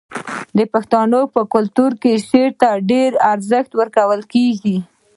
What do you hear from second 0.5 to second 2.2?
د پښتنو په کلتور کې